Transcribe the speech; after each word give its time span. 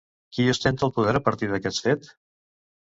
Qui 0.37 0.45
ostenta 0.53 0.89
el 0.89 0.93
poder 0.97 1.15
a 1.21 1.23
partir 1.29 1.51
d'aquest 1.55 1.87
fet? 1.91 2.13